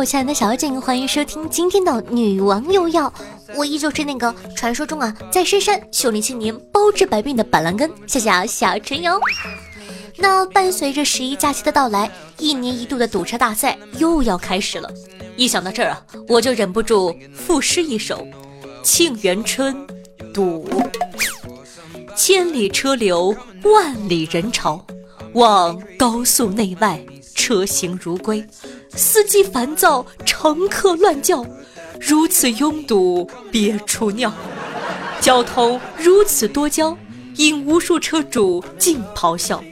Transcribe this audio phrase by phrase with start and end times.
[0.00, 3.12] 我亲爱的小景，欢迎收听今天的女王又要。
[3.54, 9.20] 我依旧是那个传说中啊，在深山修炼千年、包治百病的板蓝根，谢谢啊小陈哟。
[10.16, 14.90] 那伴随着十一假期的到来，一年一度的堵车大赛又要开始了。
[15.36, 18.26] 一想到这儿啊，我就忍不住赋诗一首：
[18.82, 19.86] 沁园春，
[20.32, 20.66] 堵。
[22.16, 24.82] 千里车流，万里人潮，
[25.34, 26.98] 望高速内外
[27.40, 28.46] 车行如归，
[28.94, 31.42] 司机烦躁，乘客乱叫，
[31.98, 34.30] 如此拥堵别出尿。
[35.22, 36.94] 交通如此多娇，
[37.36, 39.64] 引无数车主尽咆哮。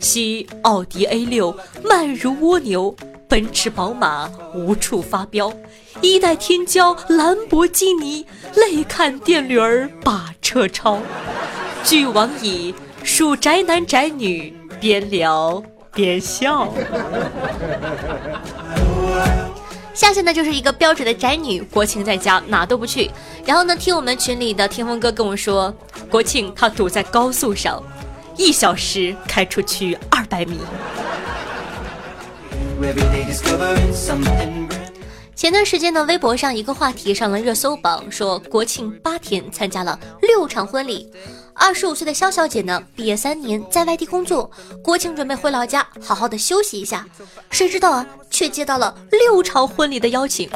[0.00, 2.92] 昔奥迪 A 六慢如蜗牛，
[3.28, 5.52] 奔驰宝马无处发飙，
[6.00, 8.26] 一代天骄兰博基尼
[8.56, 10.98] 泪看电驴儿把车超。
[11.84, 15.62] 俱往矣，数宅男宅女边聊
[15.94, 16.72] 边笑。
[19.94, 23.10] 下线呢，就是一个标准的宅女，国庆在家哪都不去。
[23.44, 25.72] 然后呢，听我们群里的天风哥跟我说，
[26.10, 27.82] 国庆他堵在高速上，
[28.36, 30.60] 一小时开出去二百米。
[35.36, 41.12] 前段时间呢，微博上一个话题上了热搜榜，说国庆八天参加了六场婚礼。
[41.54, 44.50] 二十五岁的肖小姐呢，毕业三年，在外地工作，
[44.82, 47.06] 国庆准备回老家好好的休息一下，
[47.50, 50.50] 谁知道啊，却接到了六场婚礼的邀请。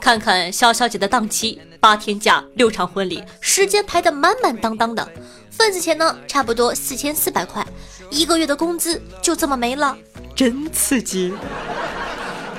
[0.00, 5.08] 看看肖小姐的档期，八天假，六场婚礼，时间排得满满当当的，
[5.50, 7.64] 份子钱呢，差不多四千四百块，
[8.10, 9.96] 一个月的工资就这么没了，
[10.34, 11.32] 真刺激。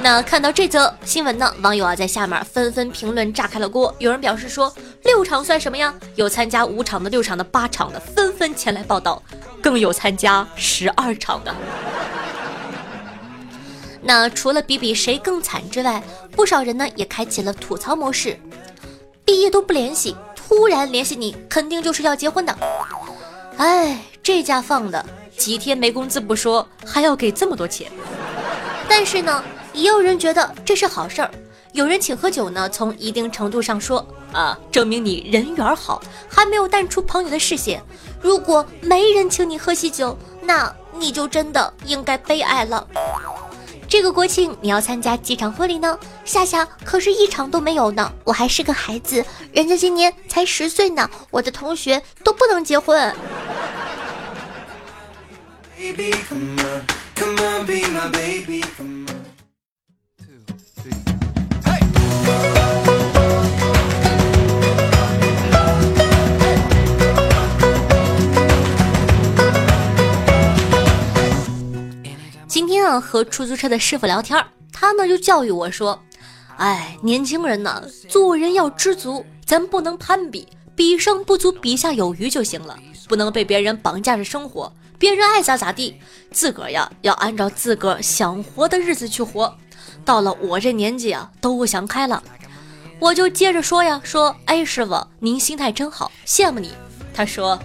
[0.03, 3.95] 那看到这则新闻呢，网友啊在下面纷纷评论炸开了锅。
[3.99, 4.71] 有人表示说，
[5.03, 5.93] 六场算什么呀？
[6.15, 9.23] 有参加五场的、六场的、八场的，纷纷前来报道。
[9.61, 11.55] 更有参加十二场的。
[14.01, 18.37] 那除了比比谁更惨之外，不少人呢也开启了吐槽模式。
[19.23, 22.53] 毕业都不联系，突然联系你，肯定就是要结婚的。
[23.55, 25.05] 哎，这家放的
[25.37, 27.89] 几天没工资不说，还要给这么多钱。
[28.89, 29.41] 但是呢。
[29.73, 31.31] 也有人觉得这是好事儿，
[31.71, 37.83] 有人请喝酒呢，从一定程度上说啊，证明你人缘好，还没有淡出朋友的视线。
[38.21, 42.87] 如果没人请你喝喜酒，那你就真的应该悲哀了。
[43.87, 45.97] 这个国庆你要参加几场婚礼呢？
[46.25, 53.13] 夏夏可是一场都没有呢，我还是个孩子，人家今年才十岁呢，我的同学都不能结婚。
[72.99, 76.01] 和出租车的师傅聊天，他呢就教育我说
[76.57, 82.77] ：“哎，年轻人呢，做人要知足，咱不能攀比，比上不足，比下有余就行了，
[83.07, 85.99] 不能被别人绑架着生活，别人爱咋咋地，
[86.31, 89.55] 自个儿呀要按照自个儿想活的日子去活。
[90.05, 92.21] 到了我这年纪啊，都想开了。”
[92.99, 96.71] 我就接着说呀，说：“哎，师傅，您心态真好，羡慕你。”
[97.13, 97.59] 他说：“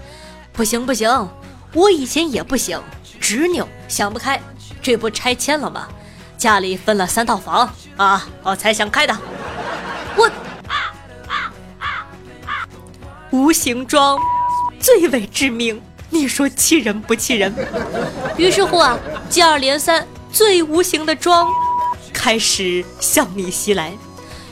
[0.52, 1.28] 不行不行，
[1.74, 2.80] 我以前也不行，
[3.20, 4.40] 执拗，想不开。”
[4.82, 5.88] 这不拆迁了吗？
[6.36, 9.12] 家里分了三套房啊，我才想开的。
[10.16, 10.26] 我
[10.68, 10.94] 啊
[11.26, 12.68] 啊啊
[13.30, 14.16] 无形装
[14.78, 17.52] 最为致命，你说气人不气人？
[18.36, 18.96] 于是乎啊，
[19.28, 21.48] 接二连三，最无形的装
[22.12, 23.92] 开始向你袭来。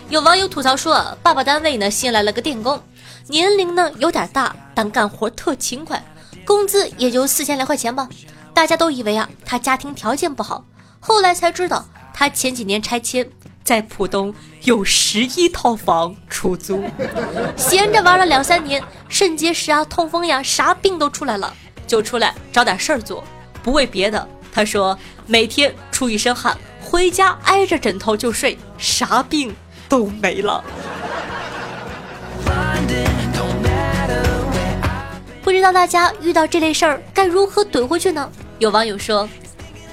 [0.08, 2.82] 有网友吐槽说，爸爸单位呢新来了个电工，
[3.28, 6.04] 年龄呢有点大，但干活特勤快，
[6.44, 8.08] 工资也就四千来块钱吧。
[8.56, 10.64] 大家都以为啊，他家庭条件不好，
[10.98, 11.84] 后来才知道，
[12.14, 13.28] 他前几年拆迁，
[13.62, 16.82] 在浦东有十一套房出租，
[17.54, 21.52] 闲着玩了两三年，肾结石啊、痛风呀，啥病都出来了，
[21.86, 23.22] 就出来找点事儿做，
[23.62, 24.26] 不为别的。
[24.50, 29.54] 他说每天出一身汗，回家挨着枕头就睡，啥病
[29.86, 30.64] 都没了。
[35.44, 38.32] 不知道大家遇到这类事儿该如何怼回去呢？
[38.58, 39.28] 有网友说：“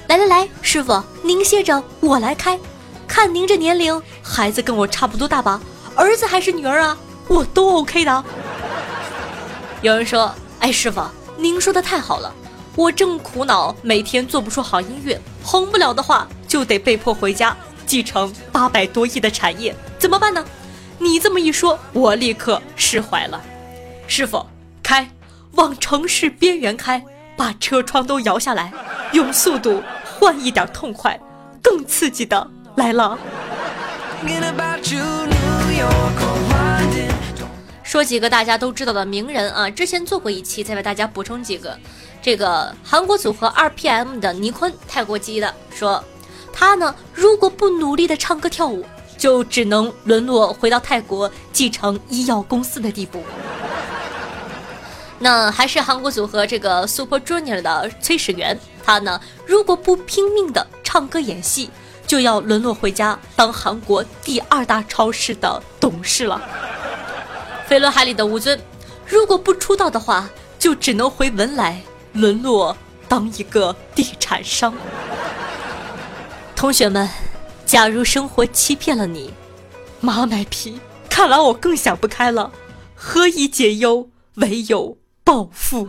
[0.08, 2.58] 来来来，师傅您歇着，我来开。
[3.06, 5.60] 看您这年龄，孩子跟我差不多大吧？
[5.94, 6.96] 儿子还是女儿啊？
[7.28, 8.24] 我都 OK 的。”
[9.82, 11.02] 有人说：“哎，师傅
[11.36, 12.32] 您说的太好了，
[12.74, 20.42] 我正苦恼每天做不出好音乐，红不了的话就得被迫回家继承八百多亿的产业，怎么办呢？”
[20.98, 23.42] 你这么一说，我立刻释怀了。
[24.06, 24.46] 师傅，
[24.82, 25.10] 开，
[25.52, 27.04] 往城市边缘开。
[27.36, 28.72] 把车窗都摇下来，
[29.12, 31.18] 用速度换一点痛快，
[31.62, 33.18] 更刺激的来了。
[37.82, 41.78] 说几个大家都知道的名人啊，之前做过一期，再为大家补充几个。
[42.22, 46.02] 这个韩国组合 R.P.M 的尼坤，泰国籍的，说
[46.52, 48.84] 他呢，如果不努力的唱歌跳舞，
[49.18, 53.22] 就只能沦落回到泰国继承医药公司的地步。
[55.24, 61.70] 那还是韩国组合这个 Super Junior 的崔始源，他呢，如果不拼命的唱歌演戏，
[62.06, 66.42] 就要沦落回家当韩国第二大超市的董事了。
[67.66, 68.60] 飞轮海里的吴尊，
[69.06, 70.28] 如果不出道的话，
[70.58, 71.80] 就只能回文莱，
[72.12, 72.76] 沦落
[73.08, 74.74] 当一个地产商。
[76.54, 77.08] 同学们，
[77.64, 79.32] 假如生活欺骗了你，
[80.00, 80.78] 妈卖批，
[81.08, 82.52] 看来我更想不开了。
[82.94, 85.88] 何以解忧，唯有暴富。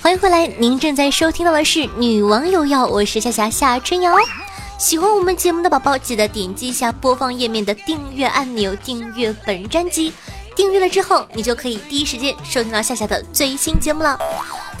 [0.00, 4.16] 欢迎回来，您正在收听到的是《女王有药》，我是夏夏夏春瑶。
[4.78, 10.12] 喜欢我们节目的宝宝，记得点击一下播放页面的订阅按钮，订阅本专辑。
[10.56, 14.18] 订阅了之后，你就可以第一时间收听到夏夏的最新节目了。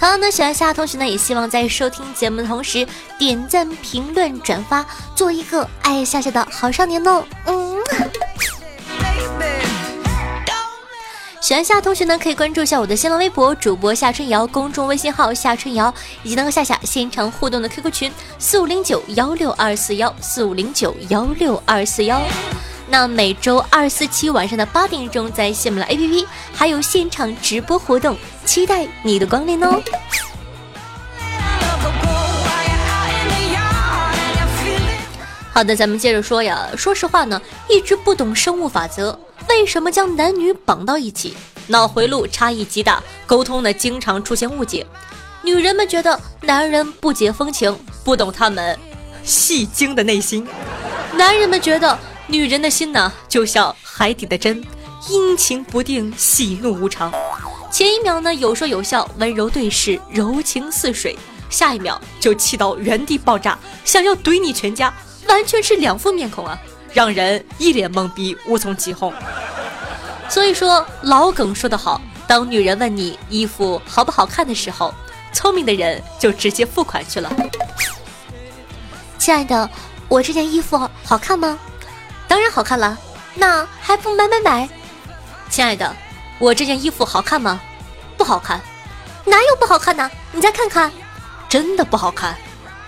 [0.00, 2.86] 同样呢，喜欢夏夏同学呢，也希望在收听节目的同时
[3.18, 4.84] 点赞、评论、转发，
[5.14, 7.22] 做一个爱夏夏的好少年哦。
[7.44, 7.76] 嗯。
[11.40, 15.94] 喜欢夏同学呢，可以关注一下我的新浪微博主播夏春瑶，公众微信号夏春瑶，
[16.24, 22.20] 以及能和夏夏现场互动的 QQ 群四五零九幺六二四幺四五零九幺六二四幺。
[22.88, 29.82] 那每周二、四、七晚上的八点钟，在喜马拉雅 APP 还有现场直播活动，期待你的光临哦。
[35.52, 36.68] 好的，咱们接着说呀。
[36.76, 39.18] 说实话呢，一直不懂生物法则。
[39.48, 41.36] 为什么将男女绑到一起？
[41.68, 44.86] 脑回路差异极大，沟通呢经常出现误解。
[45.42, 48.78] 女人们觉得男人不解风情，不懂他们
[49.24, 50.44] 戏精的内心；
[51.16, 51.98] 男人们觉得
[52.28, 54.62] 女人的心呢就像海底的针，
[55.08, 57.12] 阴晴不定，喜怒无常。
[57.70, 61.16] 前一秒呢有说有笑，温柔对视，柔情似水，
[61.48, 64.92] 下一秒就气到原地爆炸，想要怼你全家，
[65.28, 66.58] 完全是两副面孔啊！
[66.92, 69.12] 让人一脸懵逼，无从起哄。
[70.28, 74.92] 所以说老梗说得好，当女人问你衣服好不好看的时候，
[75.32, 77.32] 聪明的人就直接付款去了。
[79.18, 79.68] 亲爱的，
[80.08, 81.58] 我这件衣服好看吗？
[82.28, 82.96] 当然好看了，
[83.34, 84.68] 那还不买买买？
[85.48, 85.94] 亲爱的，
[86.38, 87.60] 我这件衣服好看吗？
[88.16, 88.60] 不好看，
[89.24, 90.10] 哪有不好看呢？
[90.32, 90.90] 你再看看，
[91.48, 92.36] 真的不好看，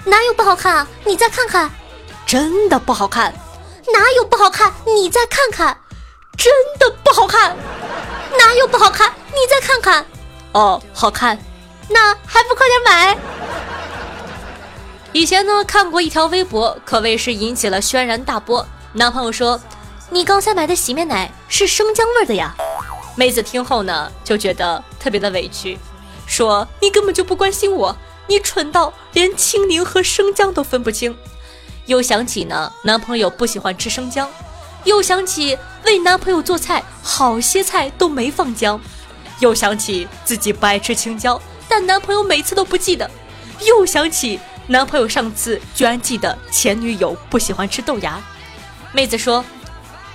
[0.05, 0.87] 哪有不好看啊？
[1.05, 1.71] 你再看看，
[2.27, 3.33] 真的不好看。
[3.93, 4.73] 哪有不好看？
[4.85, 5.77] 你再看看，
[6.37, 7.57] 真的不好看。
[8.39, 9.11] 哪有不好看？
[9.29, 10.05] 你再看看，
[10.53, 11.39] 哦，好看。
[11.89, 13.17] 那还不快点买？
[15.13, 18.67] 以前呢，看过一条微博，可谓是引起了轩然大波。
[18.95, 19.61] 男朋友说
[20.11, 22.55] ：“你刚才买的洗面奶是生姜味的呀。”
[23.17, 25.79] 妹子听后呢，就觉得特别的委屈，
[26.27, 27.95] 说：“你根本就不关心我，
[28.29, 31.15] 你蠢到连青柠和生姜都分不清。”
[31.85, 34.29] 又想起呢，男朋友不喜欢吃生姜，
[34.85, 38.81] 又想起为男朋友做菜，好些菜都没放姜，
[39.41, 43.11] 又想起自己不爱吃青椒，但男朋友每次都不记得，
[43.67, 48.19] 又想起男朋友上次居然记得前女友不喜欢吃豆芽。
[48.99, 49.45] 妹子说：“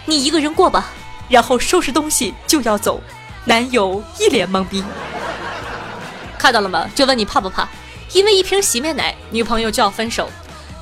[0.05, 0.91] 你一个人过吧。”
[1.31, 2.99] 然后收拾东西就要走，
[3.45, 4.83] 男友一脸懵逼。
[6.37, 6.85] 看到了吗？
[6.93, 7.65] 就问你怕不怕？
[8.11, 10.29] 因为一瓶洗面奶，女朋友就要分手。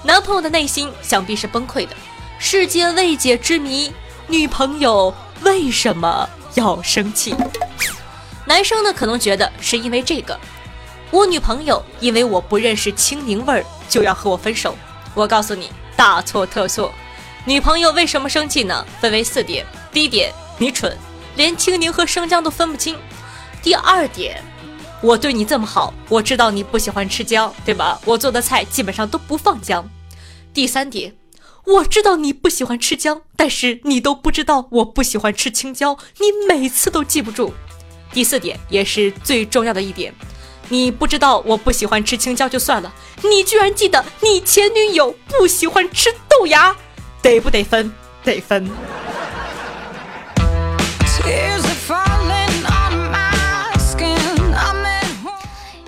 [0.01, 1.95] 男朋友的内心想必是崩溃的，
[2.39, 3.93] 世界未解之谜，
[4.25, 7.35] 女朋友为什么要生气？
[8.45, 10.39] 男生呢可能觉得是因为这个，
[11.11, 14.75] 我女朋友因为我不认识青柠味儿就要和我分手。
[15.13, 16.91] 我告诉你，大错特错。
[17.43, 18.85] 女朋友为什么生气呢？
[18.99, 20.95] 分为四点：第一点，你蠢，
[21.35, 22.95] 连青柠和生姜都分不清；
[23.63, 24.43] 第二点。
[25.01, 27.99] 我对你这么好，我知道你不喜欢吃姜，对吧？
[28.05, 29.89] 我做的菜基本上都不放姜。
[30.53, 31.15] 第三点，
[31.65, 37.51] 我知道你不喜欢吃姜，但是你都不知道我不喜欢吃青椒，你每次都记不住。
[38.13, 40.13] 第四点也是最重要的一点，
[40.69, 42.93] 你不知道我不喜欢吃青椒就算了，
[43.23, 46.75] 你居然记得你前女友不喜欢吃豆芽，
[47.21, 47.91] 得不得分？
[48.23, 48.69] 得分。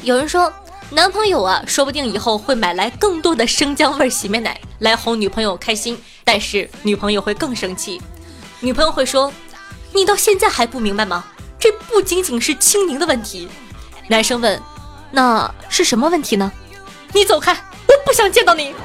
[0.02, 0.52] 有人说，
[0.90, 8.02] 男朋友啊，说不定以后会买来更多的生姜味洗面奶来哄女朋友开心，但是女朋友会更生气，
[8.60, 9.32] 女朋友会说
[9.94, 11.24] ：“你到现在还不明白吗？
[11.58, 13.48] 这不仅仅是青柠的问题。”
[14.10, 14.62] 男生问
[15.10, 16.52] ：“那是什么问题呢？”
[17.14, 18.76] 你走开，我不想见到你。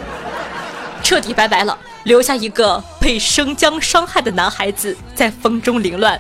[1.03, 1.77] 彻底拜拜了，
[2.09, 6.19] 留下一个被生姜伤害的男孩子在风中凌乱。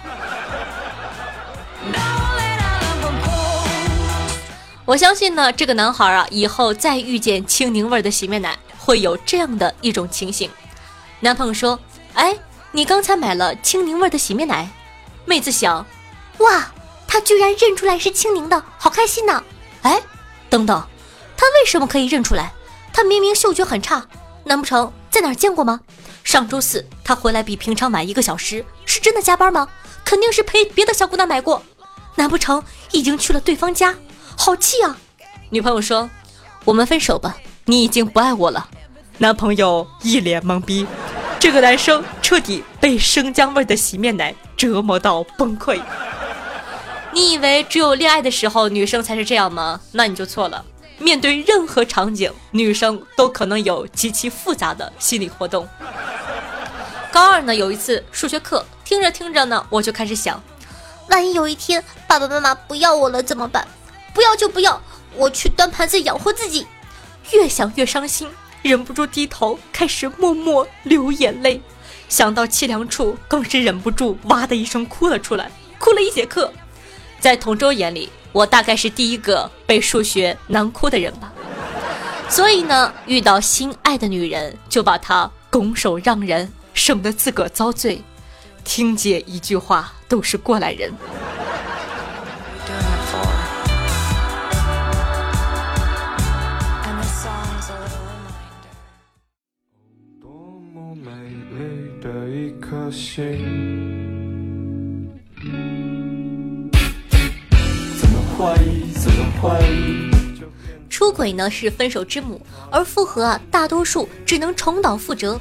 [4.84, 10.50] 我相信呢，这个男孩啊，以后再遇见青柠味的洗面奶，会有这样的一种情形。
[11.20, 11.80] 男朋友说
[12.12, 12.36] ：“哎，
[12.70, 14.68] 你刚才买了青柠味的洗面奶？”
[15.24, 15.86] 妹子想
[16.40, 16.70] ：“哇，
[17.06, 19.42] 他居然认出来是青柠的，好开心呐！”
[19.80, 19.98] 哎，
[20.50, 20.86] 等等，
[21.34, 22.52] 他为什么可以认出来？
[22.92, 24.04] 他明明嗅觉很差，
[24.44, 25.80] 难不成在哪儿见过吗？
[26.22, 29.66] 上周四他回来比平常晚一个小时，是真的加班吗？
[30.04, 31.62] 肯定是陪别的小姑娘买过，
[32.16, 32.62] 难不成
[32.92, 33.94] 已经去了对方家？
[34.36, 34.96] 好气啊！
[35.50, 36.08] 女朋友说
[36.64, 38.68] ：“我们分手吧，你已经不爱我了。”
[39.18, 40.86] 男朋友一脸懵逼，
[41.40, 45.80] 这个男生彻底被生姜味的洗面奶折磨到崩溃。
[47.12, 49.80] 你以为只有恋爱的时候女生才是这样吗？
[49.92, 50.64] 那你就错了。
[50.98, 55.66] 面对任何场景，女生都可能有极其复杂的心理活动。
[57.12, 60.42] 高二呢，有一次数学课，听着听着呢，我就开始想，
[61.08, 63.66] 万一有一天爸爸妈妈不要我了怎么办？
[64.12, 64.80] 不要就不要，
[65.14, 66.66] 我去端盘子养活自己。
[67.32, 68.28] 越想越伤心，
[68.62, 71.60] 忍不住低头，开始默默流眼泪。
[72.08, 76.52] 想到凄凉处，更是忍不住哇的一声哭了出来，哭了一节课。
[77.20, 81.32] 在同桌眼里，我大概是第一个被数学难哭的人吧。
[82.28, 88.00] 所以呢，遇到心爱的女人，就把她拱手让人，省得自个儿遭罪。
[88.62, 90.92] 听姐一句话，都是过来人。
[110.88, 112.40] 出轨呢是分手之母，
[112.70, 115.40] 而复合啊，大多数只能重蹈覆辙。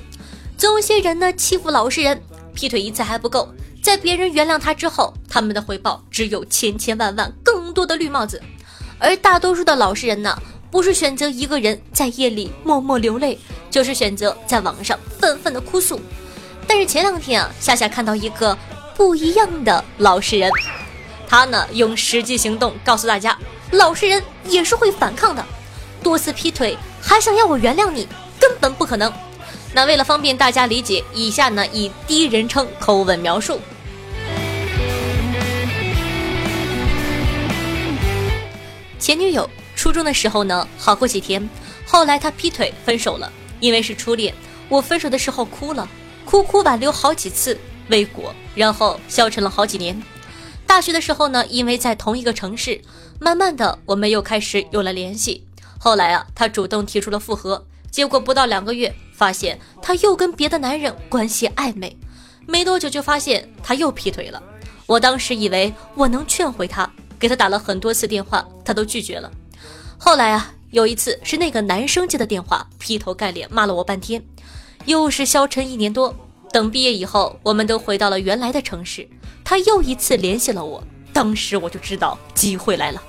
[0.57, 2.19] 总有些人呢欺负老实人，
[2.55, 3.47] 劈腿一次还不够，
[3.83, 8.41] 在别人原谅他之后，他们的回报只有千千万万更多的绿帽子。
[8.97, 10.35] 而大多数的老实人呢，
[10.71, 13.37] 不是选择一个人在夜里默默流泪，
[13.69, 15.99] 就是选择在网上愤愤的哭诉。
[16.65, 18.57] 但是前两天啊，夏夏看到一个
[18.95, 20.51] 不一样的老实人，
[21.27, 23.37] 他呢用实际行动告诉大家，
[23.71, 25.45] 老实人也是会反抗的。
[26.01, 28.07] 多次劈腿还想要我原谅你，
[28.39, 29.11] 根本不可能。
[29.73, 33.59] 那为了方便大家理解，以下呢以第一人称口吻描述。
[38.99, 41.47] 前女友初中的时候呢好过几天，
[41.85, 44.33] 后来他劈腿分手了，因为是初恋，
[44.69, 45.87] 我分手的时候哭了。
[46.25, 47.57] 哭哭挽留好几次
[47.87, 50.01] 未果，然后消沉了好几年。
[50.67, 52.79] 大学的时候呢，因为在同一个城市，
[53.19, 55.43] 慢慢的我们又开始有了联系。
[55.79, 61.97] 后来啊，他主动提出了复合，结果不到两个月，发现他又跟别的男人关系暧昧。
[62.45, 64.43] 没多久就发现他又劈腿了。
[64.85, 69.31] 我当时以为我能劝回他，给他打了很多次电话，他都拒绝了。
[69.97, 74.21] 后来啊，有一次是那个男生接的电话，劈头盖脸骂了我半天。
[74.85, 76.15] 又是消沉一年多，
[76.51, 79.07] 等毕业以后，我们都回到了原来的城市。
[79.43, 83.01] 他又一次联系了我，当时我就知道机会来了，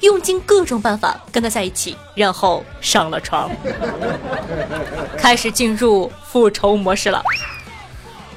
[0.00, 3.50] 用尽各种办法跟他在一起，然后上了床，
[5.18, 7.22] 开始进入复仇模式了。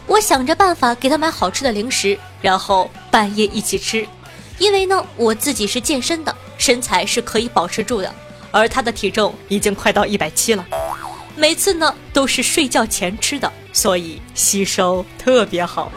[0.07, 4.07] 我想着办法给他买好吃的零食，然后半夜一起吃，
[4.57, 8.13] 因为呢，我自己是健身的，身材是可以保持住的，
[8.51, 10.65] 而他的体重已经快到一百七了。
[11.35, 15.91] 每次呢都是睡觉前吃的，所以吸收特别好。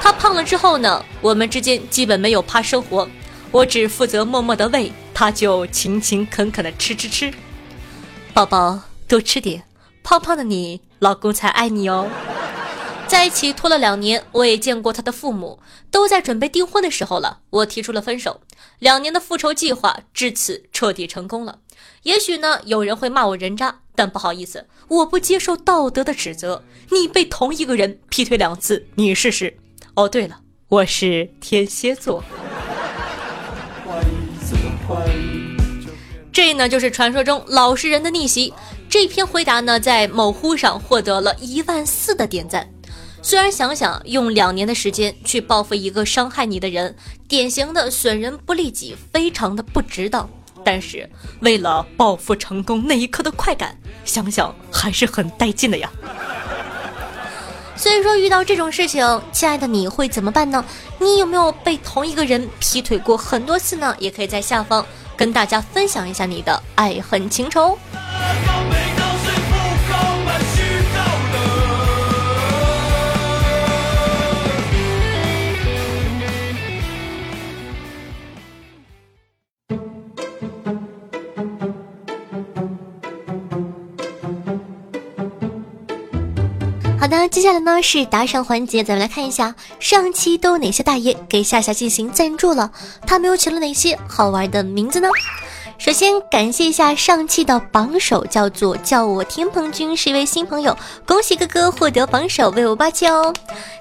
[0.00, 3.08] 他胖了之后呢，我们之间基本没有怕生活，
[3.50, 7.32] 我只负责默默的喂，他就勤勤恳恳的吃吃吃。
[8.32, 9.62] 宝宝多吃点，
[10.02, 12.08] 胖胖的你老公才爱你哦。
[13.06, 15.58] 在一起拖了两年，我也见过他的父母，
[15.90, 18.40] 都在准备订婚的时候了，我提出了分手。
[18.78, 21.58] 两年的复仇计划至此彻底成功了。
[22.02, 23.80] 也许呢，有人会骂我人渣。
[23.94, 26.62] 但不好意思，我不接受道德的指责。
[26.90, 29.54] 你被同一个人劈腿两次，你试试。
[29.92, 32.24] 哦，对了，我是天蝎座。
[36.32, 38.54] 这呢就是传说中老实人的逆袭。
[38.88, 42.66] 这篇回答呢，在某乎上获得了一万四的点赞。
[43.20, 46.96] 虽然想想用两年的时间去报复一个伤害你的人，
[47.28, 50.30] 典型的损人不利己，非常的不值当。
[50.64, 51.08] 但是
[51.40, 55.90] 为了报复成功那一刻的快感，想想还是很带劲的呀。
[57.76, 60.62] 所以说遇到这种事情，亲爱的你会怎么办呢？
[60.98, 63.96] 你有没有被同一个人劈腿过很多次呢？
[63.98, 64.84] 也可以在下方
[65.16, 67.78] 跟大家分享一下你的爱恨情仇。
[87.30, 92.72] 接下来呢是打赏环节，咱们来看一下上期都有哪些大爷给夏夏进行赞助了，
[93.06, 95.08] 他们又取了哪些好玩的名字呢？
[95.80, 103.32] 首先感谢一下上期的榜首，叫做叫我天蓬君，是一位新朋友，恭喜哥哥获得榜首，为我霸气哦。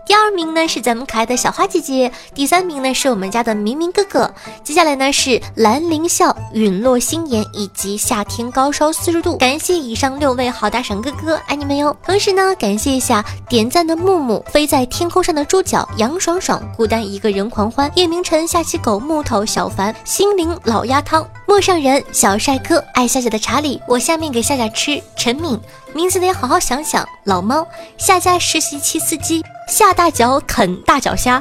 [0.06, 9.36] 第二名呢是咱们可爱的小花姐姐，第三名呢是我们家的明明哥哥，接下来呢是兰陵笑、陨落心言以及夏天高烧四十度。
[9.36, 11.94] 感谢以上六位好大赏哥哥，爱你们哟。
[12.02, 22.04] 同时呢感谢一下点赞的木木、飞在天空上的猪脚、杨爽爽、孤单一个人狂欢、叶明晨、下期狗、木头、小凡、心灵老鸭汤、陌上人。
[22.12, 25.02] 小帅哥爱夏夏的查理，我下面给夏夏吃。
[25.16, 25.60] 陈敏，
[25.94, 27.08] 名字得好好想想。
[27.26, 27.68] 老猫，
[27.98, 29.44] 夏家实习期司机。
[29.68, 31.40] 下大脚啃大脚虾，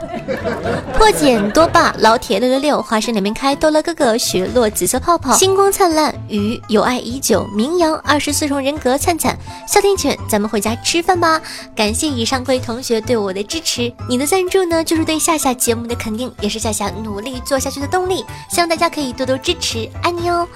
[0.92, 9.34] 破茧多霸，老铁六六六，花生两边开，逗乐哥哥，雪落紫色泡泡，星光灿烂，鱼有爱已久，名扬二十四重人格，灿灿，
[9.66, 11.40] 哮天犬，咱们回家吃饭吧。
[11.74, 20.46] 感谢以上各位同学对我的支持，你的赞助呢，就是对夏夏节目的肯定，也是夏夏努力做下去的动力，希望大家可以多多支持，爱你哦。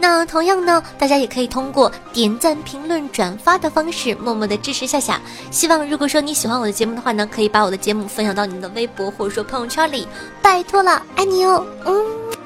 [0.00, 5.20] 那同样呢，大家也可以通过点赞、评论、转发的方式，默默的支持夏夏。
[5.50, 10.08] 希望如果说你喜欢我的节目的话呢，可以把我的节目分享到你的微博或者说朋友圈里，
[10.40, 12.39] 拜托了，爱你哦，嗯。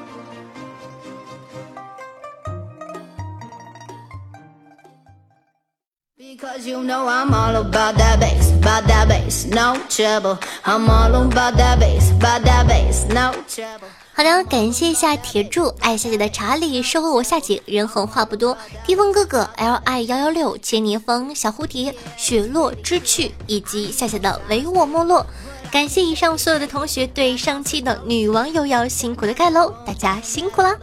[14.13, 25.25] 好的，感谢一下铁柱爱夏姐的查理，收获我夏姐人狠话不多，低风哥哥 L I 幺幺六，千年风小蝴蝶，雪落之趣，以及夏夏的唯我没落。
[25.71, 30.75] 感谢以上所有的同学对上期的女王又要辛苦的盖楼，大家辛苦啦！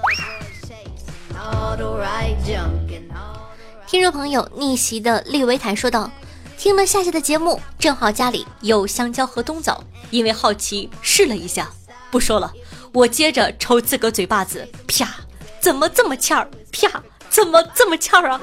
[3.92, 6.10] 听众朋友逆袭的利维坦说道
[6.56, 11.68] ：“听了夏夏的节目，正好家里有香蕉和冬枣，因为好奇试了一下，
[12.10, 12.50] 不说了。”
[12.94, 15.06] 我接着抽自个嘴巴子，啪！
[15.60, 16.48] 怎么这么欠儿？
[16.72, 17.02] 啪！
[17.28, 18.40] 怎么这么欠儿啊？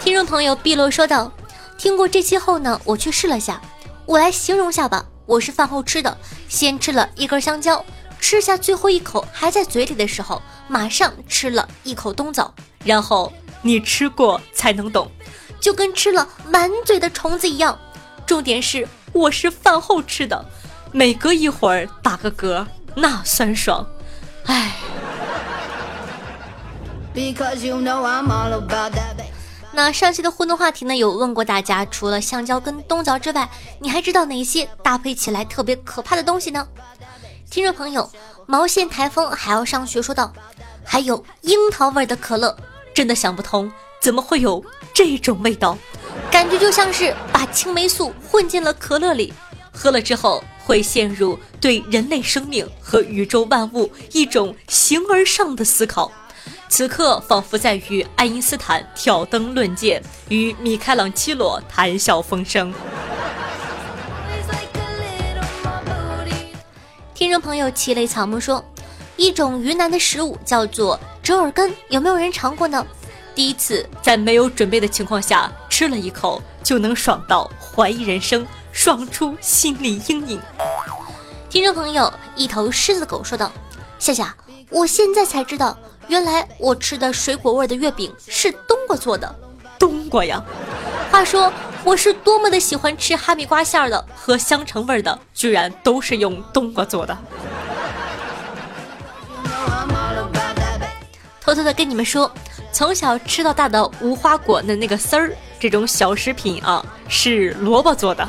[0.00, 1.30] 听众朋友碧落说道
[1.76, 3.60] ：“听过这期后呢，我去试了下，
[4.06, 5.04] 我来形容下吧。
[5.26, 6.16] 我是饭后吃的，
[6.48, 7.84] 先吃了一根香蕉，
[8.18, 13.30] 吃下最后一口还在嘴里的时候，马上吃了一口冬枣，然后
[13.62, 15.10] 你吃过才能懂，
[15.60, 17.78] 就跟吃了满嘴的虫子一样。
[18.26, 20.44] 重点是我是饭后吃的，
[20.92, 22.66] 每隔一会儿打个嗝。”
[22.96, 23.86] 那酸爽，
[24.46, 24.72] 唉。
[29.72, 36.66] 那上期的互动话题呢，有问过大家，除了香蕉跟冬枣之外，你还知道哪些搭配起来特别可怕的东西呢？
[37.50, 38.10] 听众朋友，
[38.46, 40.32] 毛线台风还要上学说道，
[40.84, 42.56] 还有樱桃味的可乐，
[42.98, 44.60] 真的想不通，怎么会有
[44.92, 45.78] 这种味道？
[46.32, 49.32] 感觉就像是把青霉素混进了可乐里，
[49.72, 50.42] 喝了之后。
[50.64, 56.12] 会陷入对人类生命和宇宙万物一种形而上的思考，
[56.68, 62.74] 此刻仿佛在与爱因斯坦挑灯论剑，与米开朗基罗谈笑风生。
[67.14, 68.62] 听众朋友七雷草木说，
[69.18, 72.86] 一种云南的食物叫做折耳根，有没有人尝过呢？
[73.34, 78.46] 第一次在没有准备的情况下吃了一口，就能爽到怀疑人生。
[78.70, 80.40] 爽出心理阴影。
[81.50, 83.50] 听众朋友，一头狮子狗说道
[83.98, 84.32] ：“夏夏，
[84.70, 85.76] 我现在才知道，
[86.06, 89.34] 原来我吃的水果味的月饼是冬瓜做的。
[89.80, 90.40] 冬瓜呀！
[91.10, 91.52] 话说
[91.82, 97.18] 我是多么的喜欢吃哈密瓜馅的和香橙味的，居然都是用冬瓜做的。
[101.48, 102.30] 偷偷的跟你们说，
[102.72, 108.22] 从小吃到大的无花果的那个丝儿，这种小食品啊，是萝卜做的。”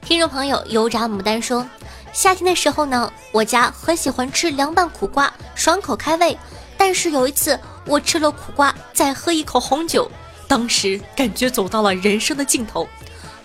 [0.00, 1.68] 听众朋友油炸牡丹说，
[2.14, 6.34] 夏天的时候呢，我家很喜欢吃凉拌苦瓜，爽口开胃。
[6.78, 10.10] 但是有一次我吃了苦瓜，再喝一口红酒，
[10.48, 12.88] 当时感觉走到了人生的尽头。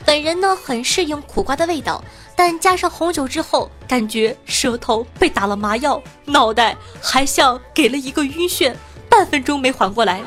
[0.06, 2.04] 本人呢很适应苦瓜的味道，
[2.36, 8.74] 但加上红酒之后，感觉舌头被打了麻药，脑袋还像给了一个晕眩，
[9.10, 10.22] 半分钟没缓过来。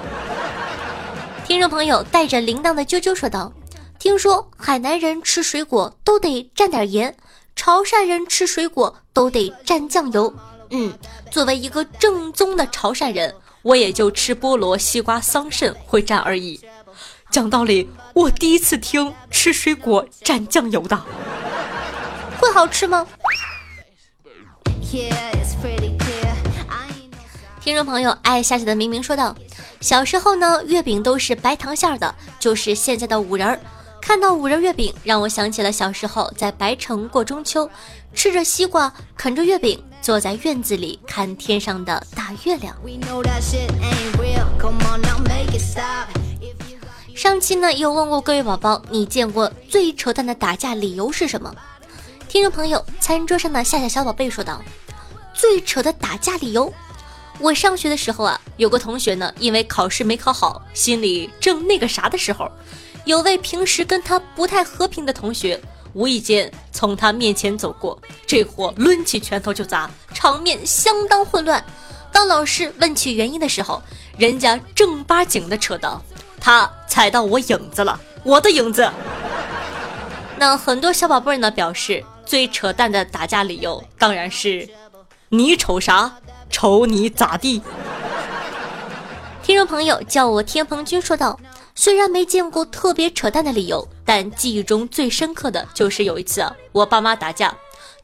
[1.47, 3.53] 听众朋友带着铃铛的啾啾说道
[3.99, 7.17] ：“听说海南人吃水果都得蘸点盐，
[7.57, 10.33] 潮汕人吃水果都得蘸酱油。
[10.71, 10.93] 嗯，
[11.31, 16.61] 作为一个正宗的潮汕人，我也就吃菠萝、西瓜、桑葚会蘸而已。
[17.31, 20.97] 讲道理，我第一次听吃水果蘸酱油的，
[22.41, 23.07] 会好吃吗？”
[27.61, 29.37] 听众朋友，爱下雪的明明说道
[29.81, 33.61] ：“小时候呢，月饼都是白糖馅的，就是现在的五仁儿。
[34.01, 37.69] 看到五仁月饼，让我想起了小时候在白城过中秋，
[38.15, 42.75] 吃着西瓜，啃着月饼，坐在院子里看天上的大月亮。”
[47.19, 51.53] 上期呢，有问过各位宝宝，你见过最扯淡的打架理由是什么？
[52.29, 54.63] 听众朋友，餐桌上的夏夏小宝贝说道
[55.35, 56.73] ：“最扯的打架理由，
[57.41, 62.49] 我上学的时候啊，有个同学呢，因为考试没考好，心里正那个啥的时候，
[63.05, 65.61] 有位平时跟他不太和平的同学，
[65.95, 71.65] 无意间从他面前走过，这货抡起拳头就砸，场面相当混乱。
[72.13, 73.83] 当老师问起原因的时候，
[74.17, 76.01] 人家正八经的扯道：
[76.41, 78.91] 他踩到我影子了，我的影子。
[80.39, 82.05] 那很多小宝贝儿呢表示。
[82.29, 84.69] 最扯淡的打架理由当然是，
[85.31, 86.13] 你瞅啥？
[86.51, 87.63] 瞅你咋地？
[89.43, 91.41] 听众朋友叫我天蓬君说道
[91.75, 97.55] ：“虽然没见过特别扯淡的理由，但记忆中最深刻的就是有一次我爸妈打架，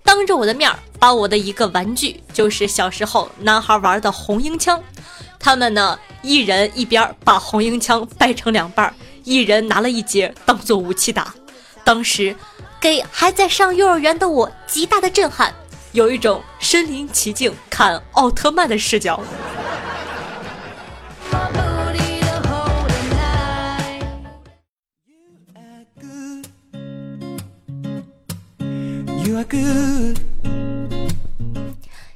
[0.02, 4.82] 当着我的面把我的一个玩具，就是小时候男孩玩的红缨枪，
[5.44, 11.34] 他们呢一人一边把红缨枪掰成两半，一人拿了一截当做武器打，
[11.84, 12.34] 当时。”
[12.80, 15.54] 给还在上幼儿园的我极大的震撼，
[15.92, 19.22] 有一种身临其境看奥特曼的视角。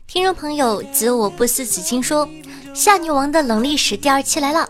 [0.06, 2.28] 听众朋友，子我不思子清说，
[2.78, 4.68] 夏女王的冷历史第二期来了。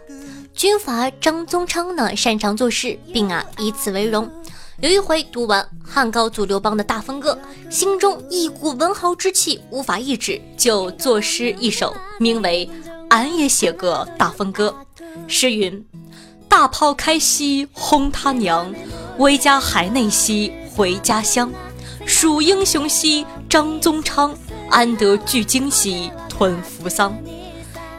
[0.55, 4.27] 军阀张宗昌呢，擅长做事，并啊以此为荣。
[4.81, 12.67] 有一回读完汉高祖刘邦的大风歌，心中一股文豪之气无法抑制，就作诗一首，名为
[13.11, 14.75] 《俺也写个大风歌》。
[15.29, 15.85] 诗云：
[16.49, 18.75] 大炮开西轰他娘，
[19.19, 21.53] 威加海内兮回家乡。
[22.07, 24.35] 数英雄兮张宗昌，
[24.71, 27.15] 安得巨鲸兮吞扶桑。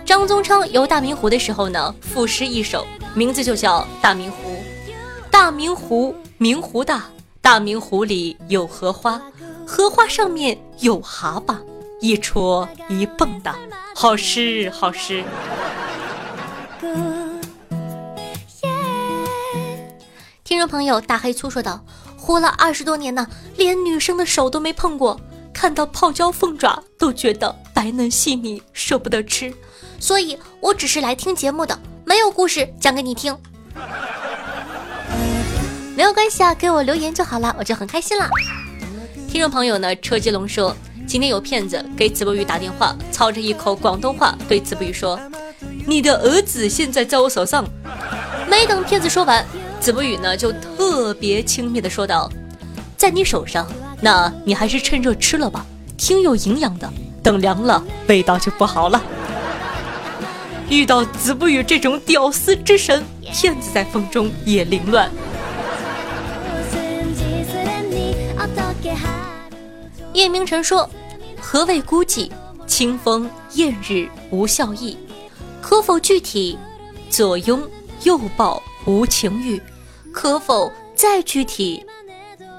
[0.10, 4.50] 张宗昌游大明湖的时候呢，赋诗一首，名字就叫《大明湖》。
[5.30, 6.16] 大明湖。
[6.40, 7.06] 明湖大，
[7.42, 9.22] 大明湖里有荷花，
[9.68, 11.56] 荷花上面有蛤蟆，
[12.02, 13.54] 一戳一蹦的，
[13.94, 15.24] 好诗好诗。
[20.44, 21.86] 听众朋友，大黑粗说道
[22.18, 25.22] ：“活了二十多年呢，连女生的手都没碰过，
[25.54, 29.54] 看到泡椒凤爪都觉得白嫩细腻，舍不得吃，
[30.00, 33.36] 所以我只是来听节目的，没有故事讲给你听。”
[35.96, 38.30] 没有关系啊，给我留言就好了，我就很开心了。
[39.28, 40.74] 听众朋友呢，车接龙说，
[41.06, 45.20] 今天有骗子给子不语打电话，操着一口广东话对子不语说
[45.86, 47.66] ：“你的儿子现在在我手上。”
[48.50, 49.46] 没等骗子说完，
[49.82, 52.32] 子不语呢就特别轻蔑的说道
[52.96, 53.68] ：“在你手上，
[54.02, 55.66] 那你还是趁热吃了吧，
[55.98, 56.90] 挺有营养的。
[57.22, 59.04] 等凉了，味道就不好了。”
[60.70, 63.04] 遇到子不语这种屌丝之神，
[63.34, 65.10] 骗子在风中也凌乱。
[70.14, 70.88] 叶明晨说
[71.42, 72.30] ：“何谓孤寂？
[72.68, 74.96] 清风艳日无笑意，
[75.60, 76.58] 可否具体？
[77.10, 77.68] 左拥
[78.04, 79.60] 右抱无情欲，
[80.12, 81.84] 可否再具体？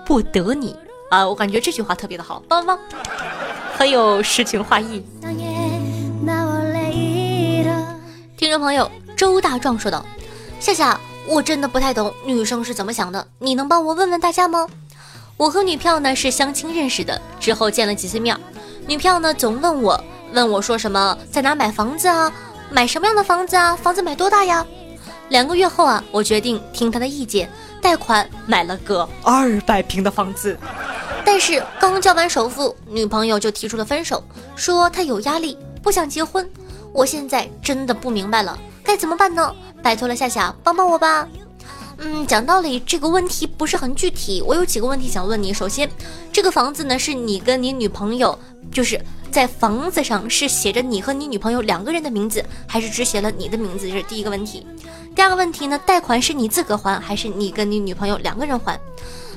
[0.04, 0.74] 不得你
[1.10, 1.28] 啊！
[1.28, 2.76] 我感觉这句话特别的好，棒棒，
[3.76, 5.04] 很有诗情画意。”
[8.50, 10.04] 听众朋友周大壮说道
[10.58, 14.66] ：“夏夏，我真的不太懂女生是怎么想的，你能帮我问问大家吗？”
[15.38, 18.36] 我和女票呢是相亲认识的，之后见了几次面，
[18.88, 22.32] 女票呢总问我，问我说什么在哪买房子啊，
[22.72, 24.66] 买什么样的房子啊，房子买多大呀？
[25.28, 27.48] 两个月后啊，我决定听她的意见，
[27.80, 30.58] 贷款买了个二百平的房子，
[31.24, 34.20] 但是刚交完首付，女朋友就提出了分手，
[34.56, 36.50] 说她有压力，不想结婚。
[36.92, 39.54] 我现在真的不明白了，该怎么办呢？
[39.82, 41.26] 拜托了夏夏，帮帮我吧。
[41.98, 44.42] 嗯，讲道理，这个问题不是很具体。
[44.44, 45.52] 我有几个问题想问你。
[45.52, 45.88] 首先，
[46.32, 48.38] 这个房子呢，是你跟你女朋友，
[48.72, 48.98] 就是
[49.30, 53.86] 在房子上是写着你和你女朋友两个人的名字，还是只写了你的名字？
[53.86, 54.66] 这是第一个问题。
[55.14, 58.80] 第二个问题呢，贷款是你自个还，还是你跟你女朋友两个人还？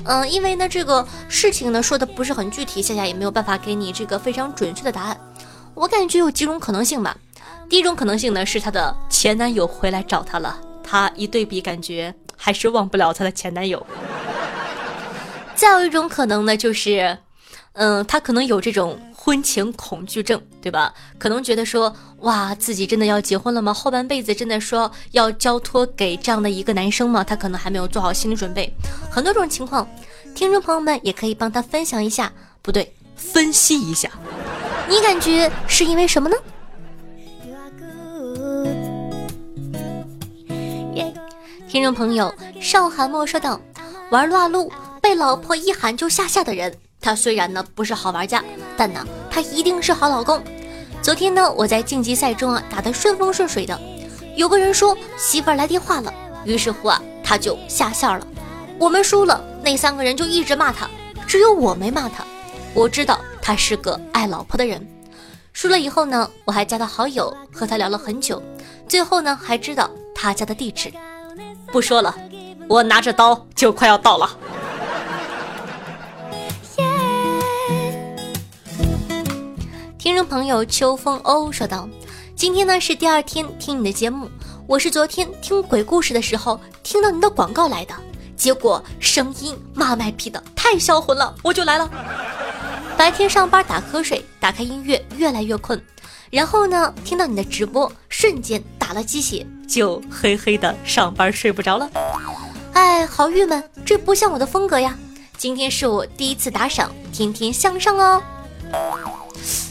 [0.04, 5.20] 嗯，因为呢这个事情呢说的不是很具体，夏夏也没有办法给你这个非常准确的答案。
[5.74, 7.14] 我感觉有几种可能性吧。
[7.68, 13.84] 第一种可能性呢是她的前男友回来找她了，她一对比，感觉还是忘不了她的前男友。
[15.56, 17.18] 再有一种可能呢，就是，
[17.72, 20.92] 嗯，她可能有这种婚前恐惧症，对吧？
[21.18, 23.72] 可能觉得说，哇，自己真的要结婚了吗？
[23.72, 27.24] 后半辈子真的说要交托给这样的一个男生吗？
[27.24, 28.72] 她可能还没有做好心理准备。
[29.10, 29.88] 很多种情况，
[30.34, 32.30] 听众朋友们也可以帮她分享一下，
[32.62, 34.10] 不对，分析一下，
[34.88, 36.36] 你感觉是因为什么呢？
[41.74, 43.60] 听众朋友邵寒墨说道
[44.12, 44.70] ：“玩撸啊撸
[45.02, 48.44] 被老婆一喊就下下的人，他虽然呢不是好玩家，
[48.76, 50.40] 但呢他一定是好老公。
[51.02, 53.76] 昨天呢我在晋级赛中啊打得顺风顺水的，
[54.36, 58.24] 有个人说媳妇儿来电话了，于是乎啊他就下线了。
[58.78, 60.88] 我们输了，那三个人就一直骂他，
[61.26, 62.24] 只有我没骂他。
[62.72, 64.80] 我知道他是个爱老婆的人。
[65.52, 68.40] 输了以后呢，我还加他好友，和他聊了很久，
[68.88, 70.92] 最后呢还知道他家的地址。”
[71.74, 72.14] 不说了，
[72.68, 74.30] 我拿着刀就快要到了。
[79.98, 81.88] 听众朋友秋风欧说道
[82.36, 84.30] ：“今天呢是第二天听你的节目，
[84.68, 87.94] 我是昨天听鬼故事的时候听到你的广告来的，
[88.36, 91.90] 结果声音骂卖批的太销魂了，我就来了。
[92.96, 95.84] 白天上班打瞌睡，打开音乐越来越困。”
[96.30, 101.90] 然后呢，听到你的直播，瞬间打了鸡血，就嘿嘿的上班睡不着了。
[102.72, 104.96] 哎，好郁闷，这不像我的风格呀。
[105.36, 108.22] 今天是我第一次打赏，天天向上哦。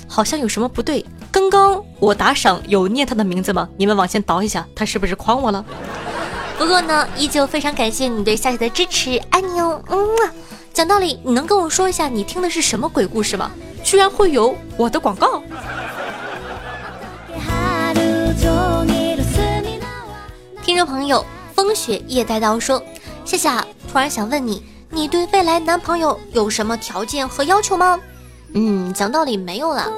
[0.07, 3.67] 好像有什么不对，刚刚我打赏有念他的名字吗？
[3.77, 5.65] 你们往前倒一下，他是不是诓我了？
[6.57, 9.81] 不过呢，依旧非常感谢你对夏夏的支持，爱你哦。
[9.89, 10.07] 嗯，
[10.71, 13.51] 讲道理，你能跟我说一下你听的是什么鬼故事吗？
[13.83, 15.41] 居然会有我的广告。
[20.63, 22.81] 听众朋友，风雪夜带刀说
[23.25, 27.99] ：“夏夏，突然想问你，你对未来男朋友有什么条件和要求吗？”
[28.55, 29.91] 嗯，讲道理没有了。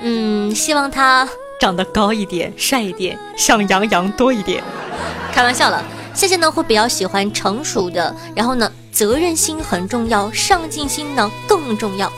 [0.00, 1.28] 嗯，希望他
[1.60, 4.64] 长得高一点，帅一点，像杨洋多一点。
[5.32, 5.80] 开玩笑了，
[6.12, 12.12] 夏夏呢会比较喜欢成熟的，然后呢责任心很重要，上进心呢更重要。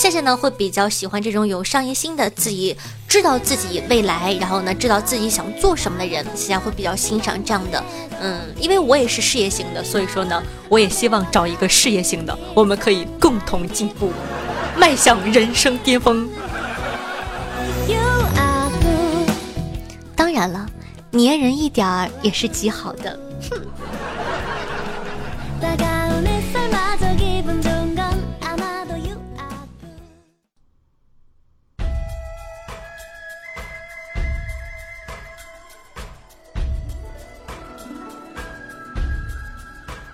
[0.00, 2.74] 夏夏呢会比较喜欢这种有商业心的，自己
[3.06, 6.24] 知道自己未来，然后呢知道自己想做什么的人。
[6.34, 7.84] 夏夏会比较欣赏这样的，
[8.18, 14.10] 嗯，因为我也是事业型的，所以说呢，我也希望找一个事业型的，我们可以共同进步，
[14.74, 16.26] 迈向人生巅峰。
[20.16, 20.66] 当然了，
[21.12, 23.20] 粘人一点儿也是极好的。
[23.50, 23.60] 哼。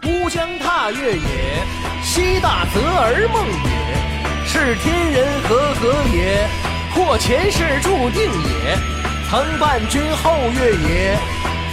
[0.06, 1.64] 乌江踏月也，
[2.02, 4.46] 西大泽而梦也。
[4.46, 6.46] 是天人合合也，
[6.94, 8.78] 或前世注定也。
[9.28, 11.18] 曾伴君后月也，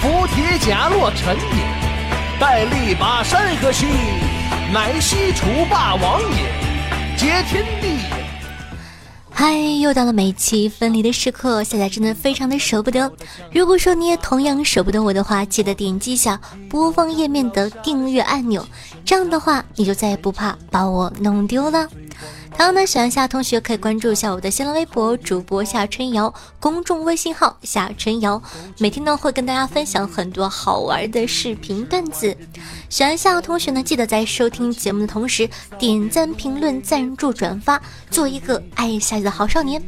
[0.01, 2.39] 扶铁甲落尘也。
[2.39, 3.85] 待力拔山河兮，
[4.73, 6.51] 乃西楚霸王也，
[7.15, 7.99] 结天地。
[9.35, 13.11] 嗨，又到了每期分离的时刻，现在真的非常的舍不得。
[13.51, 18.65] 如果说你也同样舍不得我的话，记得点击一下播放页面的订阅按钮，
[19.03, 21.89] 这样的话你就再也不怕把我弄丢了。
[22.55, 28.41] 同样呢，喜欢夏同学可以关注一下我的新浪微博主播夏春瑶，公众微信号夏春瑶，
[28.77, 32.35] 每天呢会跟大家分享很多好玩的视频段子。
[32.87, 39.83] 喜欢夏同学呢，记得在收听节目的同时点赞、评论、赞助、转发，做一个爱夏的好少年。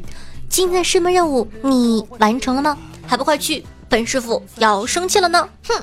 [0.49, 2.77] 今天的师门任务你完成了吗？
[3.07, 5.47] 还不快去，本师傅要生气了呢！
[5.67, 5.81] 哼。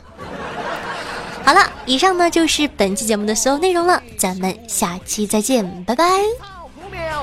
[1.44, 6.51] 好了，以上呢就是本期节目的所有内容了，咱们下期再见，拜拜。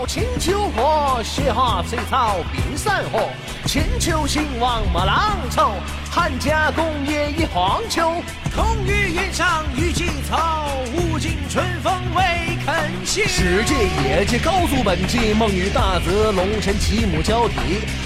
[0.07, 3.29] 千秋过，雪花水草并山河。
[3.65, 5.73] 千秋兴亡莫浪愁，
[6.09, 8.09] 汉家功业已荒丘。
[8.55, 13.27] 空余云上雨几草，无尽春风未肯歇。
[13.27, 17.55] 世界业界高足本纪，梦与大泽，龙神其母交替。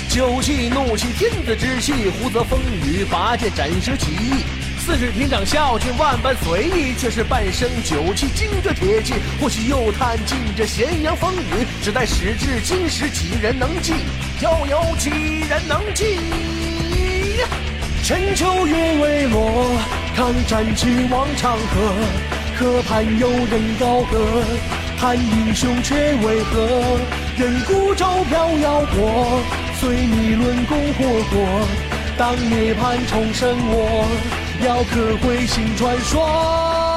[0.09, 4.62] 酒气怒气天子之气，胡则风雨拔剑斩蛇起义。
[4.85, 9.13] 四水亭长孝敬万般随意，却是半生酒气惊着铁骑。
[9.39, 13.93] 或许又叹尽这咸阳风雨，只待时至今时，几人能记？
[14.41, 15.09] 又有几
[15.47, 16.17] 人能记？
[18.03, 19.71] 千秋月未落，
[20.17, 21.93] 抗战气望长河。
[22.59, 24.43] 河畔有人高歌，
[24.99, 26.99] 叹英雄却为何？
[27.37, 29.41] 任孤舟飘摇过，
[29.79, 31.67] 随你论功活过。
[32.17, 34.05] 当涅槃重生，我
[34.63, 36.92] 雕刻彗星传说。